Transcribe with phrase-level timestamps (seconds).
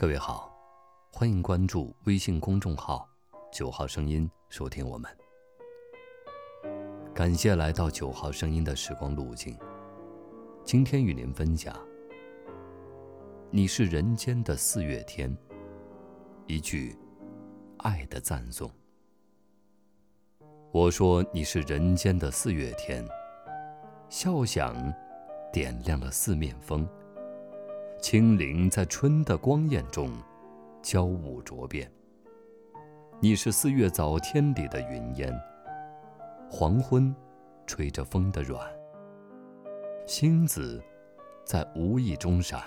[0.00, 0.56] 各位好，
[1.10, 3.04] 欢迎关注微信公众号
[3.50, 5.10] “九号声音”，收听我们。
[7.12, 9.58] 感谢来到九号声音的时光路径。
[10.62, 11.76] 今天与您分享：
[13.50, 15.36] 你是人间的四月天。
[16.46, 16.96] 一句
[17.78, 18.70] 爱的赞颂。
[20.70, 23.04] 我说你是人间的四月天，
[24.08, 24.94] 笑响
[25.52, 26.88] 点亮了四面风。
[28.00, 30.08] 清灵在春的光艳中，
[30.80, 31.90] 交舞着变。
[33.20, 35.36] 你是四月早天里的云烟，
[36.48, 37.14] 黄昏
[37.66, 38.64] 吹着风的软。
[40.06, 40.80] 星子
[41.44, 42.62] 在无意中闪，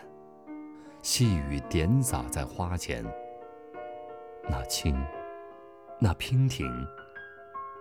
[1.01, 3.03] 细雨点洒在花前。
[4.49, 4.93] 那青，
[5.97, 6.67] 那娉婷，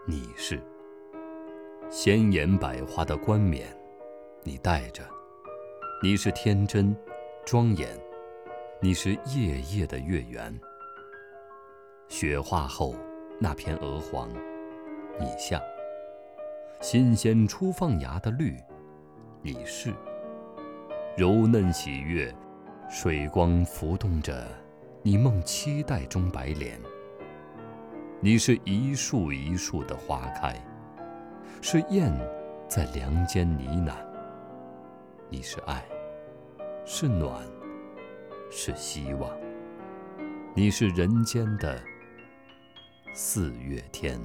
[0.06, 0.62] 你是
[1.90, 3.66] 鲜艳百花的冠冕，
[4.44, 5.02] 你戴着；
[6.00, 6.96] 你是天真。
[7.44, 7.88] 庄严，
[8.80, 10.56] 你是夜夜的月圆。
[12.08, 12.94] 雪化后
[13.40, 14.28] 那片鹅黄，
[15.18, 15.58] 你像；
[16.80, 18.56] 新鲜初放芽的绿，
[19.42, 19.90] 你是；
[21.16, 22.32] 柔嫩喜悦，
[22.88, 24.46] 水光浮动着
[25.02, 26.78] 你梦期待中白莲。
[28.20, 30.54] 你是一树一树的花开，
[31.60, 32.12] 是燕
[32.68, 33.94] 在梁间呢喃。
[35.30, 35.82] 你是爱。
[36.84, 37.46] 是暖，
[38.50, 39.30] 是希望。
[40.54, 41.80] 你是人间的
[43.14, 44.20] 四月天。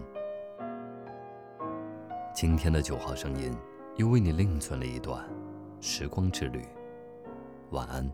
[2.33, 3.55] 今天的九号声音，
[3.97, 5.23] 又为你另存了一段
[5.79, 6.65] 时光之旅。
[7.71, 8.09] 晚安。